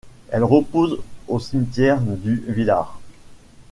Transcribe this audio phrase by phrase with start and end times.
[0.31, 0.97] Elle repose
[1.27, 2.97] au cimetière du Villars.